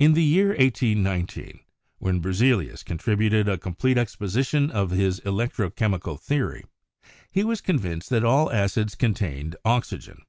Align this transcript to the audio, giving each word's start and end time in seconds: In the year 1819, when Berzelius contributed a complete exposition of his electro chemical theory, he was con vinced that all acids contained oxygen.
In 0.00 0.14
the 0.14 0.24
year 0.24 0.48
1819, 0.48 1.60
when 1.98 2.20
Berzelius 2.20 2.82
contributed 2.82 3.48
a 3.48 3.56
complete 3.56 3.96
exposition 3.96 4.68
of 4.68 4.90
his 4.90 5.20
electro 5.20 5.70
chemical 5.70 6.16
theory, 6.16 6.64
he 7.30 7.44
was 7.44 7.60
con 7.60 7.78
vinced 7.78 8.08
that 8.08 8.24
all 8.24 8.50
acids 8.50 8.96
contained 8.96 9.54
oxygen. 9.64 10.22